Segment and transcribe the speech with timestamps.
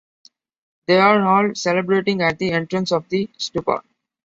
[0.87, 3.83] They are all celebrating at the entrance of the stupa.